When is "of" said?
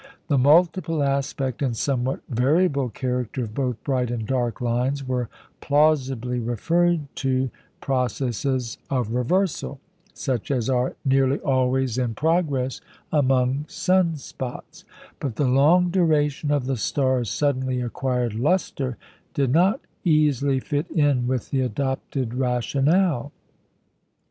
3.43-3.53, 8.89-9.13, 16.49-16.65